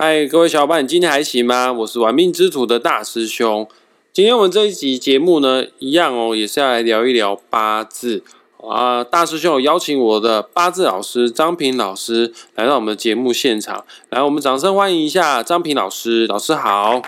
[0.00, 1.72] 嗨，各位小伙伴，你今天还行吗？
[1.72, 3.68] 我是玩命之徒的大师兄。
[4.12, 8.22] 今天我们这一集节目呢，一样哦，也是要来聊一聊八字
[8.62, 9.02] 啊。
[9.02, 16.28] 大师兄有邀请我的八字老师张平老师来到我们的节目现场，来，我们掌声欢迎一下张平老师。
[16.28, 17.02] 老师好，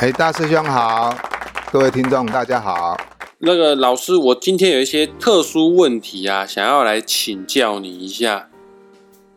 [0.00, 1.16] 哎，大师兄好，
[1.70, 2.96] 各位听众大家好。
[3.38, 8.48] 那个老师，我今天有一些特殊问题啊，想要来请教你一下。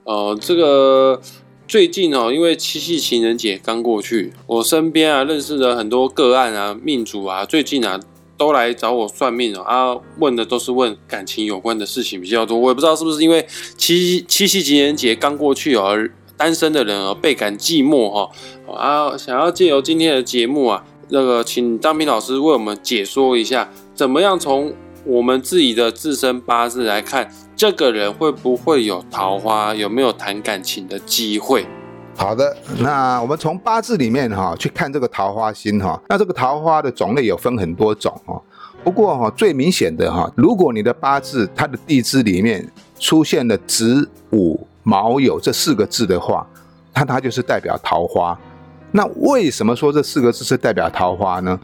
[0.05, 1.21] 哦，这个
[1.67, 7.99] 最近哦，因为七夕情人节刚过去，我身边啊认识的很多个案啊，命主啊，最近啊
[8.37, 12.55] 都来找我算命哦，啊，问的都是问感情有关的事情比较多。
[12.55, 13.45] 我也不知道是不是因为
[13.77, 15.97] 七七夕情人节刚过去哦，
[16.37, 18.29] 单身的人哦倍感寂寞哈，
[18.71, 24.71] 啊，想要借由今天的节目啊，那个请张平老师为我们解说一下，怎么样从
[25.03, 27.31] 我们自己的自身八字来看。
[27.55, 29.73] 这个人会不会有桃花？
[29.73, 31.65] 有没有谈感情的机会？
[32.17, 36.01] 好的，那我们从八字里面哈去看这个桃花星哈。
[36.09, 38.41] 那这个桃花的种类有分很多种哈。
[38.83, 46.45] 不过哈最明显的哈，如果你的八字它的地支里面出现了子午卯酉这四个字的话，
[46.93, 48.37] 那它就是代表桃花。
[48.91, 51.57] 那为什么说这四个字是代表桃花呢？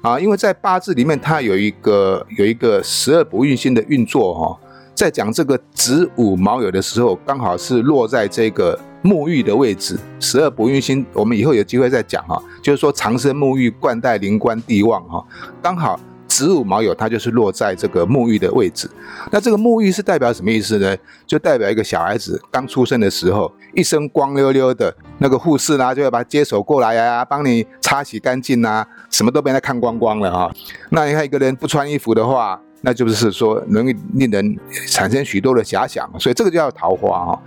[0.00, 4.58] 啊，因为在八字里面它有一个有一个十二不运星的运作哈。
[4.96, 9.98] 在讲这个子午卯酉的时候，刚好是落在这个沐浴的位置。
[10.18, 12.42] 十二不运星，我们以后有机会再讲哈。
[12.62, 15.22] 就是说长生沐浴，冠带灵官地旺哈。
[15.60, 18.90] 刚好子午卯酉，它就是落在这个沐浴的位置。
[19.30, 20.96] 那这个沐浴是代表什么意思呢？
[21.26, 30.50] 就代表一个小孩子刚出生的时候，一身光溜溜的，那个护士啦就要把他接手过来呀，帮你擦洗干净呐，什么都被他看光光了哈。
[30.88, 32.58] 那你看一个人不穿衣服的话。
[32.82, 34.56] 那就是说，容易令人
[34.88, 37.42] 产生许多的遐想，所以这个叫桃花哈。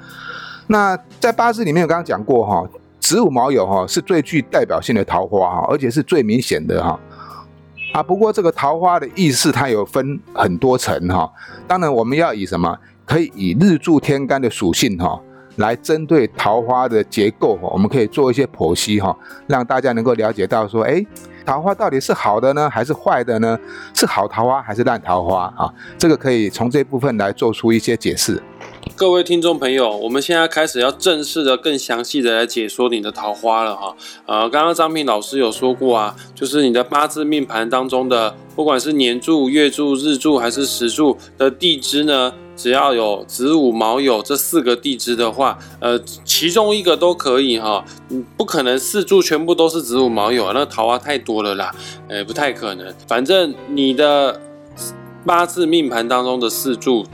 [0.68, 2.68] 那在八字里面，我刚刚讲过哈，
[3.00, 7.00] 子午卯酉哈是最具代表性的桃花哈，而且是最明显的哈。
[7.94, 11.32] 啊，不过这个桃花的意思它有分很多层哈。
[11.68, 12.78] 当然，我们要以什么？
[13.06, 15.20] 可以以日柱天干的属性哈，
[15.60, 19.16] 来针对桃花的结构，我们可以做一些剖析哈，
[19.48, 21.06] 让大家能够了解到说，哎。
[21.46, 23.58] 桃花到底是好的呢，还是坏的呢？
[23.96, 25.66] 是好桃花还是烂桃花啊？
[25.98, 28.40] 这个可以从这部分来做出一些解释。
[28.96, 33.96] 各位听众朋友，我们现在开始要正式的、更详细的来解说你的桃花了哈。
[34.28, 42.32] 呃，刚刚张平老师有说过啊，就是你的八字命盘当中的，不管是年柱、月柱、日柱还是时柱的地支呢。
[42.60, 51.74] 只要有子午卯酉这四个地支的话，呃，其中一个都可以哈，你不可能四柱全部都是子午卯酉，那桃花太多了啦，
[52.10, 52.94] 呃，不太可能。
[53.08, 54.42] 反正你的
[55.26, 57.06] 八字命盘当中的四柱。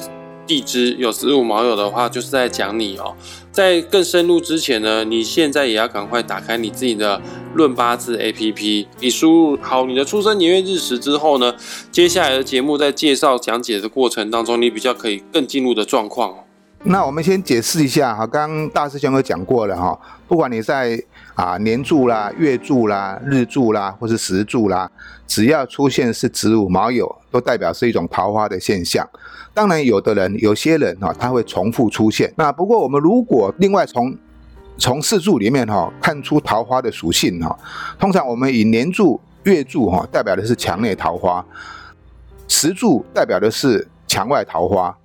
[0.45, 3.15] 地支有子午卯酉的话，就是在讲你哦。
[3.51, 7.21] 在更深入之前呢，你现在也要赶快打开你自己的
[7.53, 11.55] 论八字 APP，你输入好你的出生年月日时之后呢，
[11.91, 16.35] 接下来的节目在介绍讲解的过程当中，你比较可以更进入的状况哦。
[16.83, 21.01] 那我们先解释一下哈，刚大师兄有讲过了哈，不管你在
[21.35, 24.89] 啊年柱啦、月柱啦、日柱啦，或是时柱啦，
[25.27, 29.07] 只要出现是子午卯酉，都代表是一种桃花的现象。
[29.53, 32.33] 当然，有的人、有些人哈，他会重复出现。
[32.37, 34.17] 那不过我们如果另外从
[34.77, 37.57] 从四柱里面哈看出桃花的属性哈，
[37.99, 41.45] 通常我们以年柱、月柱哈代表的是墙内桃花，
[42.47, 44.97] 时柱代表的是墙外桃花。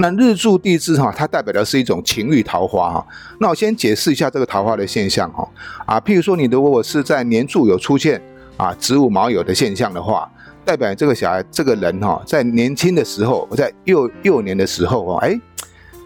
[0.00, 3.06] 那日柱地支哈，它代表的是一种情欲桃花哈。
[3.38, 5.46] 那我先解释一下这个桃花的现象哈
[5.84, 8.20] 啊，譬如说你如果是在年柱有出现
[8.56, 10.30] 啊子午卯酉的现象的话，
[10.64, 15.38] 代表这个小孩这个人哈，在年轻的时候，在幼幼年的时候哈，哎，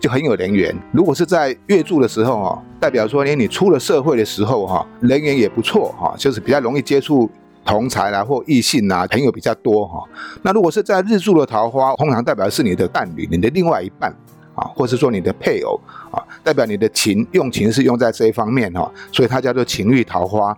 [0.00, 0.74] 就很有人缘。
[0.92, 7.30] 如果是在月柱的时候哈，代表说，连你出了社会的时候哈，人缘也不错哈，就是比较容易接触。
[7.64, 10.04] 同才啦，或异性啊，朋友比较多哈。
[10.42, 14.14] 那如果是在日柱的桃花，通常代表是你的伴侣，你的另外一半
[14.54, 15.80] 啊，或是说你的配偶
[16.10, 20.56] 啊，代表你的情用情是用在这一方面哈，所以它叫做情欲桃花。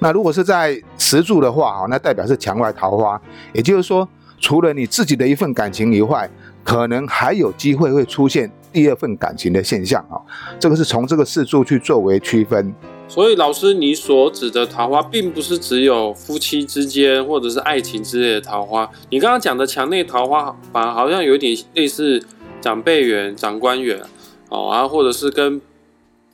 [0.00, 3.20] 那如果是在时柱的话哈，那代表是墙外桃花，
[3.52, 4.08] 也就是说，
[4.40, 6.28] 除了你自己的一份感情以外，
[6.64, 10.18] 可能还有机会会出现第二份感情的现象啊。
[10.58, 12.74] 这个是从这个四柱去作为区分。
[13.12, 18.90] 所以，老师，你所指的桃花，并不是只有夫妻之间或者是爱情之类的桃花。
[19.10, 22.24] 你刚刚讲的墙内桃花，反而好像有点类似
[22.58, 24.00] 长辈缘、长官缘
[24.48, 25.60] 哦，啊，或者是跟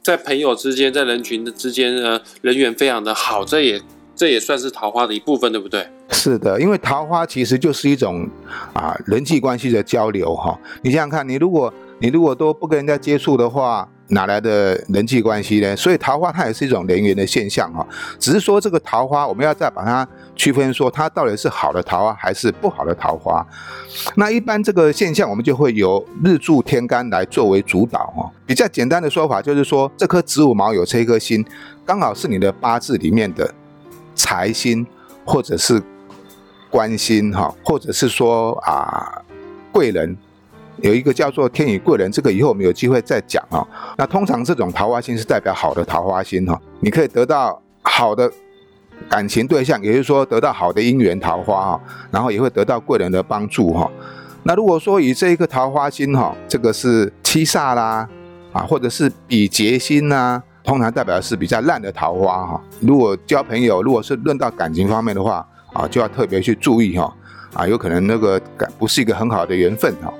[0.04, 3.82] 在朋友之间、在人群之间呢，人缘非常的好，这也
[4.14, 5.84] 这也算是桃花的一部分，对不对？
[6.10, 8.28] 是的，因为桃花其实就是一种
[8.72, 10.56] 啊人际关系的交流哈。
[10.82, 15.76] 你想想看，你如果你如果都不跟人家接触的话，哪来的人际关系呢？
[15.76, 17.86] 所以桃花它也是一种人缘的现象哈，
[18.18, 23.46] 只是说这个桃花我们要再把它区分，说它到底是好的桃花还是不好的桃花。
[24.14, 28.30] 那一般这个现象我们就会由日柱天干来作为主导哈。
[28.46, 31.44] 比较简单的说法就是说，这颗子午卯酉这一颗星，
[31.84, 33.52] 刚好是你的八字里面的
[34.14, 34.86] 财星
[35.26, 35.82] 或者是
[36.70, 39.22] 官星哈，或者是说啊
[39.70, 40.16] 贵人。
[40.80, 43.66] 有一个叫做天宇贵人，这个以后我们有机会再讲啊。
[43.96, 48.30] 那通常这种桃花星是代表好的桃花星哈，你可以得到好的
[49.08, 51.80] 感情对象，也就是说得到好的姻缘桃花哈，
[52.10, 53.90] 然后也会得到贵人的帮助哈。
[54.44, 58.08] 那如果说以这一个桃花星哈，这个是七煞啦
[58.52, 62.60] 啊，或者是比劫星呐，通常代表的是比较烂的桃花哈。
[62.80, 67.12] 如果交朋友，如果是论到感情方面的话啊，就要特别去注意哈
[67.52, 70.12] 啊，有可能那个感不是一个很好的缘分哈。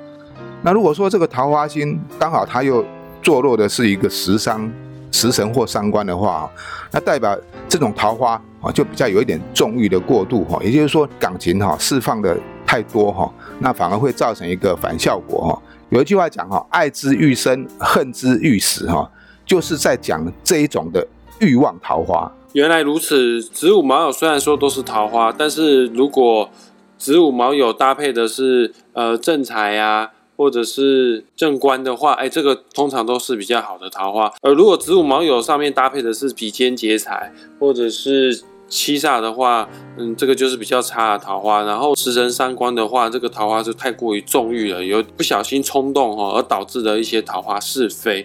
[0.63, 2.85] 那如果说这个桃花星刚好它又
[3.23, 4.71] 坐落的是一个食伤、
[5.13, 6.51] 食神或伤官的话，
[6.91, 7.37] 那代表
[7.69, 15.63] 这种桃花啊就比较有一点纵欲的过度哈，也就是说感情哈释放的太多哈，那反而会造成一个反效果哈。
[15.91, 19.09] 有一句话讲哈，爱之欲生，恨之欲死哈，
[19.47, 21.07] 就是在讲这一种的
[21.39, 22.31] 欲望桃花。
[22.53, 26.51] 原来如此，子午卯酉虽然说都是桃花，但是如果
[26.97, 30.11] 子午卯酉搭配的是呃正财呀。
[30.39, 34.33] 或者是正官的话，哎，这个通常都是比较好的桃花。
[34.41, 41.65] 而如果子午卯酉上面搭配的是比肩劫财，或者是七煞的话，嗯，这个就是比较差的桃花。
[41.65, 48.25] 然后食神三官的话，这个桃花就太过于纵欲了，有不小心冲动哈，而导致的一些桃花是非。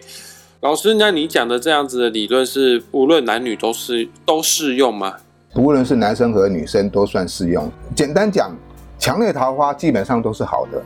[0.62, 5.16] 老师，那你讲的这样子的理论是无论男女都是都适用吗？
[5.56, 7.68] 无论是男生和女生都算适用。
[7.96, 8.56] 简单讲，
[9.00, 10.80] 强烈桃花基本上都是好的。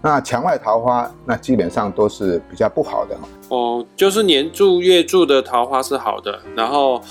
[0.00, 3.16] 那墙外桃花，那基本上都是比较不好的
[3.48, 3.84] 哦。
[3.96, 7.02] 就是年柱、月柱的桃花是好的，然后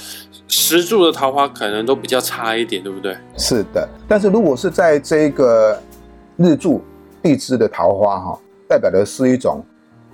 [0.47, 3.15] 时柱的桃花可能都比较差一点，对不对？
[3.37, 3.87] 是的。
[4.07, 5.77] 但是如果是在这个
[6.37, 6.81] 日柱
[7.21, 8.39] 地支的桃花哈，
[8.69, 9.61] 代表的是一种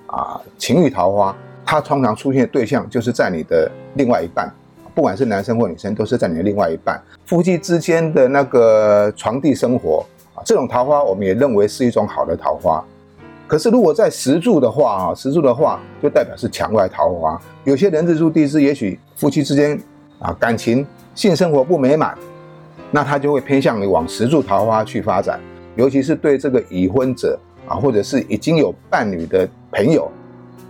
[0.06, 4.52] 啊情欲桃花，它通常出现的对象就是在你的另外一半，
[4.96, 10.04] 不管是男生或女生，都是在你的另外一半，夫妻之间的那个床地生活。
[10.44, 12.84] 这种桃花，我们也认为是一种好的桃花。
[13.46, 17.40] 可是，如果在石柱的话，啊，石柱的话就代表是墙外桃花。
[17.64, 19.78] 有些人日柱地支，也许夫妻之间
[20.18, 22.16] 啊感情、性生活不美满，
[22.90, 25.40] 那他就会偏向于往石柱桃花去发展。
[25.76, 30.10] 尤其是对这个已婚者啊，或者是已经有伴侣的朋友，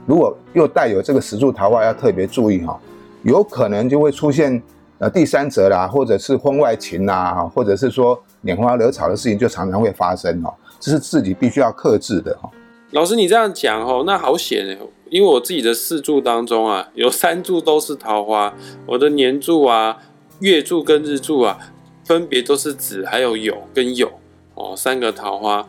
[0.06, 2.78] 如果又带有这个石柱桃花，要特别注意哈，
[3.22, 4.60] 有可能就会出现
[5.04, 8.18] 呃第三者啦，或者是婚外情啦，或者是说。
[8.44, 12.50] 拈花惹草的事情就常常会发生哦，这是自己必须要克制的哈。
[12.90, 14.76] 老师，你这样讲哦，那好险哎，
[15.08, 18.52] 因为我自己的四柱当中啊，有三柱都是桃花，
[18.84, 19.96] 我的年柱啊、
[20.40, 21.58] 月柱跟日柱啊，
[22.04, 24.10] 分别都是子还有酉跟酉
[24.54, 25.66] 哦，三个桃花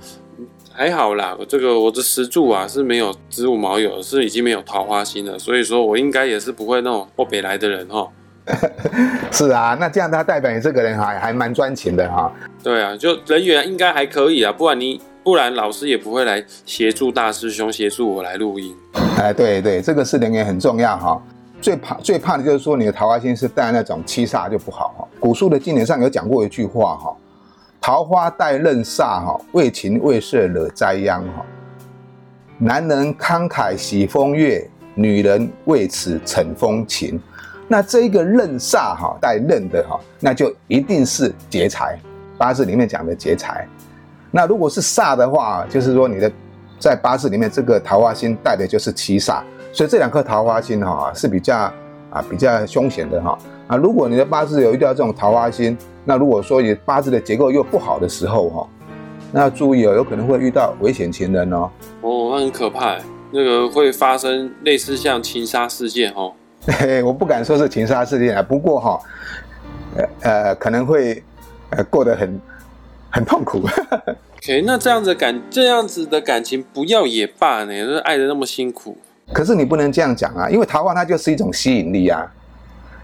[0.74, 1.38] 还好啦。
[1.48, 8.06] 这个我的十柱啊是没有子午卯酉，是已经没有桃花星了，所以说我应该也是不会那种后北来的人哈。
[9.32, 12.32] 是啊，那这样他代表你这个人还还蛮专情的哈。
[12.62, 18.76] 对啊，就人缘应该还可以啊，不然你不然老师也不会来协助大师兄协助我来录音。
[19.18, 21.22] 哎，对对，这个是人缘很重要哈。
[21.62, 25.08] 最怕最怕的就是说你的桃花心是带那种七煞就不好哈。
[25.20, 27.18] 古书的经典上有讲过一句话哈：
[27.82, 31.44] 桃花带刃煞哈，为情为色惹灾殃哈。
[32.60, 37.20] 男人慷慨喜风月，女人为此逞风情。
[37.68, 42.00] 那这一个刃煞哈带刃的哈，那就一定是劫财，
[42.38, 43.68] 八字里面讲的劫财。
[44.30, 46.32] 那如果是煞的话，就是说你的
[46.78, 49.42] 在八字里面这个桃花星带的就是七煞，
[49.72, 51.58] 所以这两颗桃花星哈是比较
[52.12, 53.38] 啊比较凶险的哈。
[53.68, 58.68] 啊，如果你的八字有遇到这种桃花星，那如果说你八字的结构又不好的时候哈，
[59.32, 61.70] 那要注意哦，有可能会遇到危险情人哦。
[62.02, 62.98] 哦，那很可怕，
[63.32, 66.34] 那个会发生类似像情杀事件哦。
[67.06, 69.00] 我不敢说是情杀事件啊，不过哈，
[69.96, 71.24] 呃呃，可能会
[71.70, 72.42] 呃过得很
[73.12, 73.60] 很痛苦。
[74.42, 78.98] OK，那这样子感这样子的感情不要也罢呢，就是爱的那么辛苦。
[79.32, 82.26] 可是你不能这样讲啊，因为桃花它就是一种吸引力啊，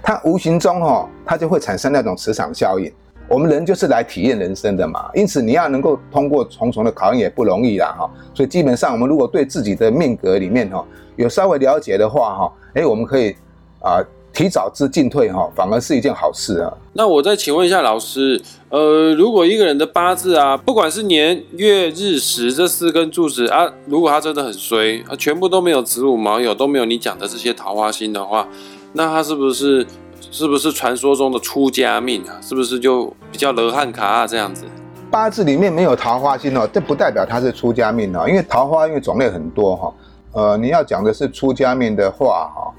[0.01, 2.91] 它无形中哈，它就会产生那种磁场效应。
[3.27, 8.09] 我们人就是来体验人生的嘛，因此你要能够通过重重的考验也不容易啦哈。
[8.33, 10.83] 所以基本上我们如果对自己的命格里面哈
[11.15, 13.35] 有稍微了解的话哈，诶，我们可以。
[13.81, 13.99] 啊，
[14.33, 16.71] 提早知进退哈，反而是一件好事啊。
[16.93, 28.47] 那我再请问一下老师，呃，如果一个人的八字啊，不管是年月日时这四根柱子啊，如果他真的很衰，他全部都没有子午卯酉，都没有你讲的这些桃花星的话，
[28.93, 29.85] 那他是不是
[30.31, 32.39] 是不是传说中的出家命啊？
[32.41, 34.65] 是不是就比较罗汉卡啊这样子？
[35.09, 39.93] 八字里面没有桃花星哦，这不代表他是出家命哦，因为桃花因为种类很多哈。
[40.33, 42.71] 呃，你要讲的是出家命的话哈，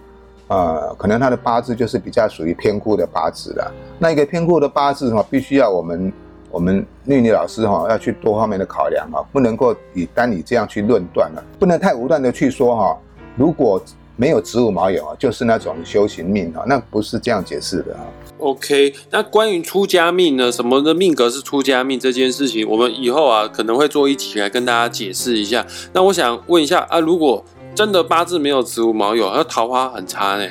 [0.52, 3.72] 呃，可能他的八字就是比较属于偏枯的八字了。
[3.98, 6.12] 那一个偏枯的八字哈，必须要我们
[6.50, 12.98] 我们丽丽老师哈要去多方面的考量哈，不能够以单以这样去论断了，不能太武断的去说哈。
[13.34, 13.82] 如果
[14.14, 18.04] 没有子午卯酉啊，就是那种修行命啊，那不是这样解释的啊。
[18.36, 20.52] OK，那关于出家命呢？
[20.52, 25.66] 什么的命格是出家命这件事情，我们以后啊可能会做一起来跟大家解释一下。
[25.94, 27.42] 那我想问一下啊，如果
[27.74, 30.46] 真的八字没有子午卯酉，那桃花很差呢，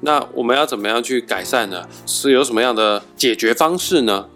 [0.00, 1.86] 那我们要怎么样去改善呢？
[2.06, 4.26] 是有什么样的解决方式呢？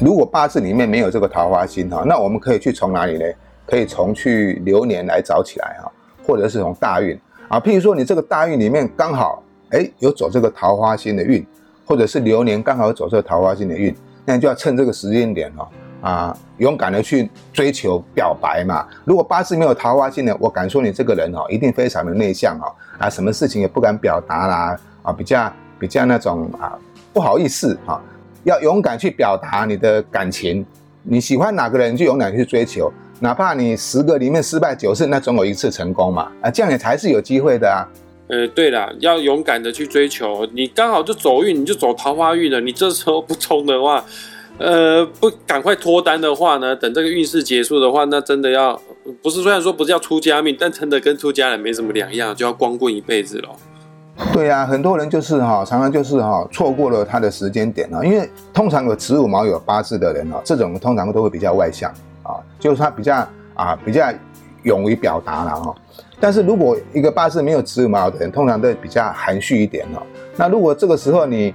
[0.00, 3.24] 如果八字里面没有这个桃花星哈，那我们可以去从哪里呢？
[3.66, 5.90] 可以从去流年来找起来哈，
[6.26, 7.18] 或者是从大运
[7.48, 11.46] 啊，譬如说你这个大运里面刚好哎有走这个桃花星的运。
[11.86, 13.92] 或者是流年刚好走这个桃花星的运，
[14.24, 15.68] 那你就要趁这个时间点哈
[16.00, 18.86] 啊，勇敢的去追求表白嘛。
[19.04, 26.78] 如果八字没有桃花星呢，我敢说你这个人哦，一定非常的内向哦啊，什么事情也不敢表达啦啊，比较比较那种啊
[27.12, 28.00] 不好意思哈，
[28.44, 30.64] 要勇敢去表达你的感情，
[31.02, 37.84] 你喜欢哪个人就勇敢去追求，哪怕你十个里面失败九次，那总有一次成功嘛啊，这样你才是有机会的啊。
[38.28, 40.46] 呃，对了，要勇敢的去追求。
[40.52, 42.60] 你刚好就走运，你就走桃花运了。
[42.60, 44.04] 你这时候不冲的话，
[44.60, 48.78] 呃，不赶快脱单的话呢，等这个运势结束的话，那真的要
[49.22, 53.48] 不是虽然说不是要出家命，但真的跟出家人没什么两样，就要光棍一辈子了。
[54.34, 58.04] 对呀，很多人就是哈，常常就是哈，错过了他的时间点啊。
[58.04, 61.90] 因为通常有子午卯酉八字的人啊，这种通常都会比较外向
[62.22, 64.12] 啊，就是他比较啊比较
[64.64, 65.74] 勇于表达了哈。
[66.20, 70.02] 但是如果一个八字没有子午卯酉的人，通常都比较含蓄一点哦。
[70.36, 71.54] 那如果这个时候你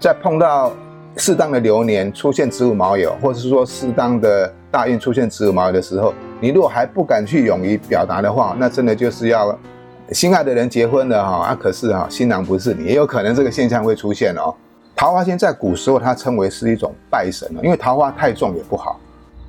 [0.00, 0.72] 再碰到
[1.16, 9.58] 适当的流年出现子午卯酉，或者是说适当的大运出现子午卯酉的时候，你如果还不敢去勇于表达的话，那真的就是要
[10.12, 11.58] 心爱的人结婚了哈啊！
[11.60, 14.54] 可是哈新郎不是你，也有可能这个现象会出现哦。
[14.94, 18.98] 桃花星在古时候它称为是一种拜神因为桃花太重也不好。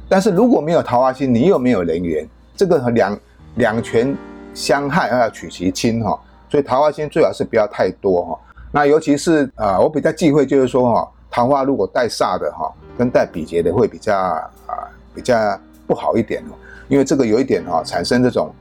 [0.07, 3.19] 但是如果没有桃花星，你又没有人缘，这个两
[3.55, 4.15] 两全。
[4.51, 8.39] 相害要取其轻哈，所以桃花星最好是不要太多哈。
[8.71, 14.73] 那尤其是啊，我比较忌讳就是说哈，桃花如果带煞的哈，跟带比劫的会比较啊
[15.13, 15.35] 比较
[15.87, 16.53] 不好一点哦，
[16.87, 18.53] 因为这个有一点哈，产生这种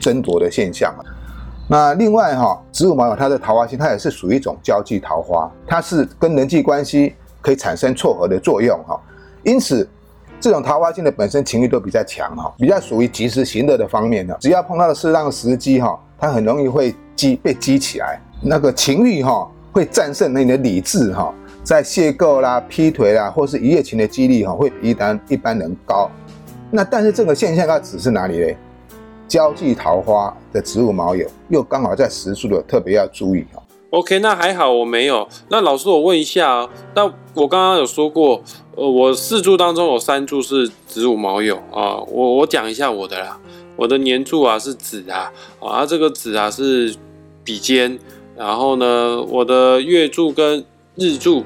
[0.00, 0.94] 争夺的现象。
[1.68, 9.00] 那另外哈，子午卯酉它的桃花星，它也是属于一种交际桃花，它是跟人际关系可以产生撮合的作用哈，
[9.42, 9.88] 因此。
[10.40, 14.36] 这种桃花星的本身情欲都比较强哈，比较属于及时行乐的方面的。
[14.40, 21.32] 只要碰到了适当的时机哈，它很容易会激被激起来，那个情欲哈会战胜你的理智哈，
[21.62, 26.10] 在邂逅啦、劈腿啦，或是一夜情的几率哈，会比一般一般人高。
[26.70, 28.56] 那但是这个现象要指是哪里嘞？
[29.28, 33.62] 交际桃花的子午卯酉又刚好在时数的，特别要注意哈。
[33.90, 35.28] OK，那还好我没有。
[35.48, 37.04] 那老师，我问一下啊，那
[37.34, 38.42] 我刚刚有说过，
[38.74, 41.96] 呃，我四柱当中有三柱是子午卯酉啊。
[42.08, 43.38] 我我讲一下我的啦，
[43.76, 46.94] 我的年柱啊是子啊，啊这个子啊是
[47.44, 47.98] 比肩，
[48.36, 51.44] 然后呢，我的月柱跟日柱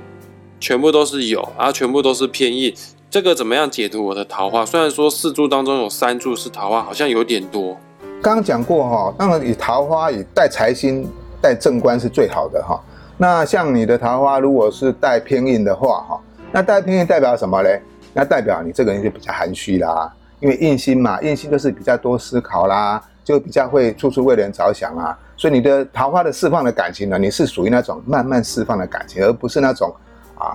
[0.61, 2.75] 全部都是有，啊全部都是偏印。
[3.11, 4.67] 这个怎么样解读我的桃花？
[4.67, 7.77] 虽然说四柱当中有三柱是桃花，好像有点多。
[8.23, 11.09] 刚刚讲过哈，当然以桃花以带财星。
[11.39, 12.83] 带正官是最好的哈，
[13.19, 17.81] 那像你的桃花如果是带偏印的话哈，那带偏印代表什么嘞？
[18.15, 20.11] 那代表你这个人就比较含蓄啦，
[20.41, 29.93] 因为印星嘛，印星就是比较多思考啦，就比较会处处为人着想啊，所以你的桃花的释放的感情呢，你是属于那种慢慢释放的感情，而不是那种
[30.39, 30.55] 啊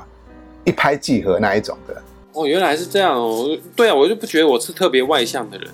[0.64, 2.02] 一拍即合那一种的。
[2.32, 5.70] 哦，原来是这样哦，对啊，我就不觉得我是特别外向的人。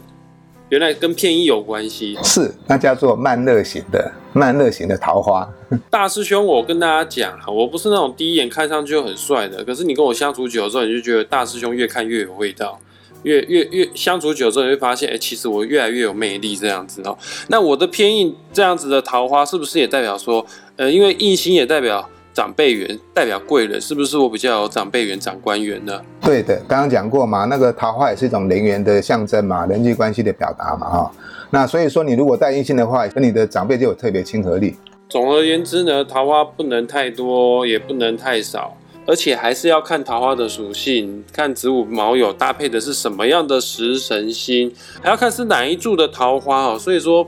[0.70, 5.48] 原来跟偏一有关系，是那叫做慢热型的慢热型的桃花。
[5.90, 12.78] 大师兄，我跟大家讲我不是那种第一眼看上去就很帅的，可是你跟我相处久了之后，你就觉得大师兄越看越有味道，
[13.24, 17.18] 越越越相处久之后，你会发现，哎，其实我越来越有魅力这样子哦。
[17.48, 20.46] 那我的偏印这样子的桃花，是不是也代表说，
[20.76, 22.10] 呃，因为印星也代表。
[22.34, 26.00] 长辈缘代表贵人，是不是我比较有长辈缘、长官缘呢？
[26.22, 31.12] 对的，刚刚讲过嘛，那个桃花也是一种人缘的象征嘛，人际关系的表达嘛，哈。
[31.50, 34.76] 那所以说，你如果带印星的话，跟你的长辈就有特别亲和力。
[35.10, 44.72] 总而言之呢，桃花不能太多，也不能太少，而且还是要看桃花的属性，看子午卯酉搭配的是什么样的食神星，
[45.02, 46.78] 还要看是哪一柱的桃花哦。
[46.78, 47.28] 所以说。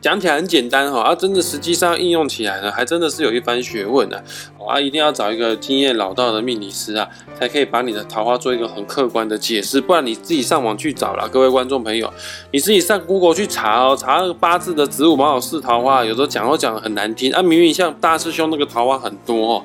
[0.00, 4.22] 讲起来很简单哈，啊，真的实际上应用起来呢，还真的是有一番学问的
[4.68, 4.78] 啊！
[4.78, 7.08] 一定要找一个经验老道的命理师啊，
[7.40, 12.12] 才可以把你的桃花做一个很客观的解释，不然你自己上网去找了，各位观众朋友，
[12.50, 19.64] 你自己上 Google 去查哦，查那个八字的子午卯酉四桃花，有时候讲都讲的很难听啊，明明像大师兄那个桃花很多哦。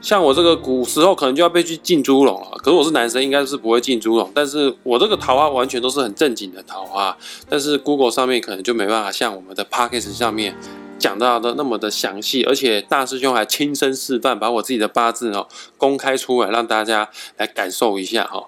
[0.00, 4.30] 像我这个古时候可能就要被去进猪笼了，可是我是男生，应该是不会进猪笼。
[4.32, 7.16] 但是我这个桃花完全都是很正经的桃花，
[7.48, 10.54] 但是 Google 上面可能就没办法像我们的 p o c k e t 上面
[10.98, 18.46] 讲到的那么的详细，而且大师兄还亲身示范，把我自己的八字哦公开出来，让大家来感受一下哈。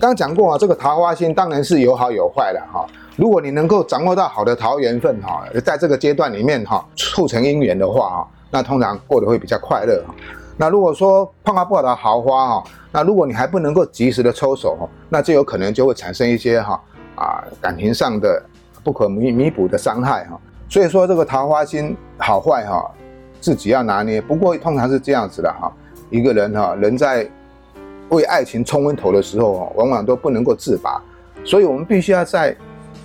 [0.00, 2.86] 刚讲过啊，这个桃花星当然是有好有坏的哈。
[3.16, 10.14] 如果你能够掌握到好的桃缘分哈，在这个阶段里面哈，促成姻缘的话哈，那通常过得会比较快乐哈。
[10.60, 16.82] 那如果说碰到不好的桃花哈，那如果你还不能够及时的抽手哈，那就有可能就会产生一些哈
[17.14, 18.42] 啊感情上的
[18.82, 20.36] 不可弥弥补的伤害哈。
[20.68, 22.90] 所以说这个桃花心好坏哈，
[23.40, 24.20] 自己要拿捏。
[24.20, 25.72] 不过通常是这样子的哈，
[26.10, 27.30] 一个人哈人在
[28.08, 31.00] 为爱情冲昏头的时候，往往都不能够自拔。
[31.44, 32.54] 所以我们必须要在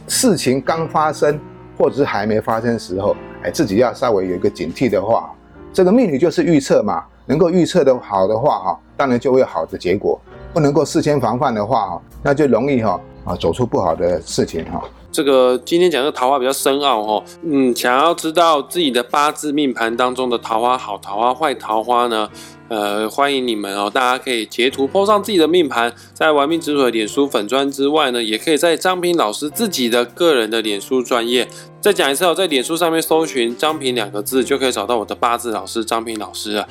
[0.07, 1.39] 事情刚发生
[1.77, 5.31] 或者是还没发生的时候，哎，自己要稍微有一个警惕的话，
[5.71, 7.03] 这个命理就是预测嘛。
[7.25, 10.19] 能够预测的好的话，哈，当然就会有好的结果；
[10.53, 14.83] 不能够事先防范的话，哈，那就容易哈啊走出不好的事情哈。
[15.11, 22.27] 这个今天讲的桃花比较深奥哈，嗯，想要知道自己的八字命盘当中的桃花好桃花坏桃花呢？
[22.69, 31.47] 呃，欢迎你们哦，大家可以截图 po 上自己的命盘，在玩命指数的脸书粉砖之外呢，也可以在张平老师自己的个人的脸书专业。
[31.79, 36.67] 再讲一次哦，在脸书上面搜寻张平两个字，就可以找到我的八字老师张平老师了。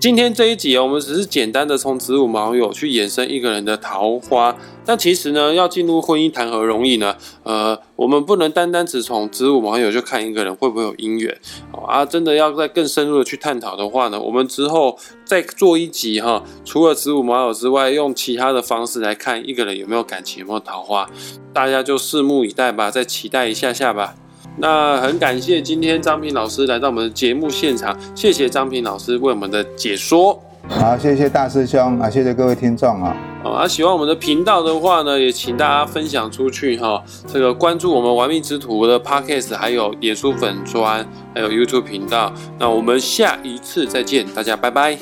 [0.00, 7.14] 今天这一集我们只是简单的从子午卯酉去衍生一个人的桃花，但其实呢，要进入婚姻谈何容易呢？
[7.42, 11.38] 呃，我们不能单单只从子午卯酉就看一个人会不会有姻缘
[11.86, 12.02] 啊！
[12.02, 21.06] 真的要再更深入的去探讨的话呢，我们之后再做一集哈，除了子午卯酉之外，用其他的方式来看一个人有没有感情、有没有桃花，
[21.52, 24.14] 大家就拭目以待吧，再期待一下下吧。
[24.56, 30.38] 那很感谢今天张平老师来到我们的节目现场，谢谢张平老师为我们的解说。
[30.68, 33.16] 好，谢谢大师兄啊，谢谢各位听众啊。
[33.42, 37.02] 啊，喜欢我们的频道的话呢，也请大家分享出去哈。
[37.26, 42.32] 这个关注我们玩命之徒的 Podcast，还有脸书粉砖，还有 YouTube 频道。
[42.58, 44.96] 那我们下一次再见，大家拜拜。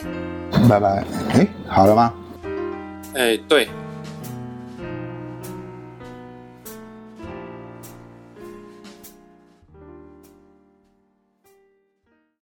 [0.69, 1.05] 拜拜。
[1.35, 2.13] 哎，好了吗？
[3.15, 3.69] 哎，对。